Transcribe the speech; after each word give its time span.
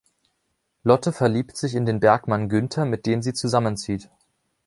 Lotte 0.83 1.13
verliebt 1.13 1.55
sich 1.55 1.75
in 1.75 1.85
den 1.85 1.99
Bergmann 1.99 2.49
Günter, 2.49 2.85
mit 2.85 3.05
dem 3.05 3.21
sie 3.21 3.33
zusammenzieht. 3.33 4.09